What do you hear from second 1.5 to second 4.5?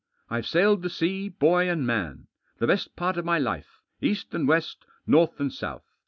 and man, the best part of my life; east and